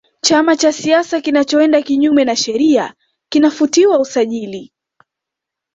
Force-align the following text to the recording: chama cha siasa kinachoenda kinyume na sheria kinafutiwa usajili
chama 0.21 0.55
cha 0.57 0.73
siasa 0.73 1.21
kinachoenda 1.21 1.81
kinyume 1.81 2.25
na 2.25 2.35
sheria 2.35 2.93
kinafutiwa 3.29 3.99
usajili 3.99 4.73